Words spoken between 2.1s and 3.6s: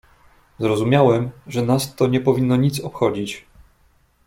powinno nic obchodzić."